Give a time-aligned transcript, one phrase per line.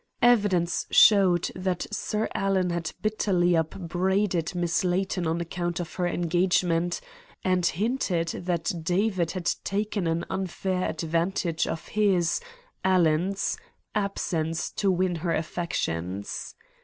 [0.23, 7.01] "Evidence showed that Sir Alan had bitterly upbraided Miss Layton on account of her engagement,
[7.43, 12.41] and hinted that David had taken an unfair advantage of his
[12.83, 13.57] (Alan's)
[13.93, 16.55] absence to win her affections.